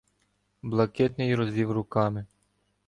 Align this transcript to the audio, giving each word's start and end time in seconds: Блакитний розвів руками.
Блакитний 0.63 1.35
розвів 1.35 1.71
руками. 1.71 2.25